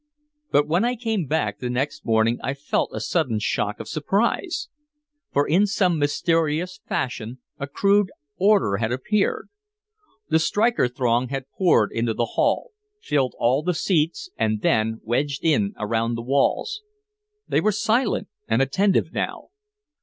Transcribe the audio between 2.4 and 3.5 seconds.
I felt a sudden